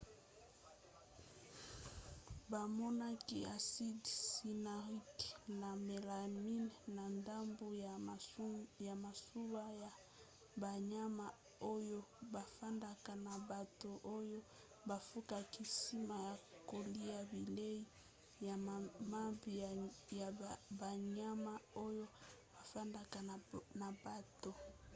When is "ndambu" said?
7.17-7.65